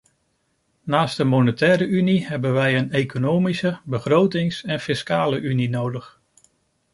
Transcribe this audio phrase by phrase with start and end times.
[0.83, 6.21] Naast de monetaire unie hebben we een economische, begrotings- en fiscale unie nodig.